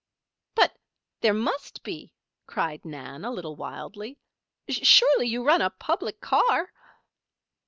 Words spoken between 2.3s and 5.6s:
cried Nan, a little wildly. "Surely you